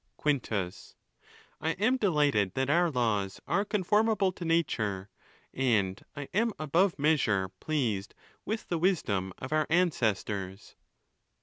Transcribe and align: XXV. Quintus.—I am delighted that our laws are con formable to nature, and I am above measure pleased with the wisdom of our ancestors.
XXV. 0.01 0.13
Quintus.—I 0.17 1.71
am 1.73 1.95
delighted 1.97 2.55
that 2.55 2.71
our 2.71 2.89
laws 2.89 3.39
are 3.45 3.63
con 3.63 3.83
formable 3.83 4.33
to 4.35 4.43
nature, 4.43 5.11
and 5.53 6.03
I 6.15 6.27
am 6.33 6.53
above 6.57 6.97
measure 6.97 7.49
pleased 7.59 8.15
with 8.43 8.67
the 8.67 8.79
wisdom 8.79 9.31
of 9.37 9.53
our 9.53 9.67
ancestors. 9.69 10.75